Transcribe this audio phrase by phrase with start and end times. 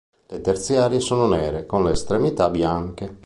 [0.29, 3.19] Le terziarie sono nere con le estremità bianche.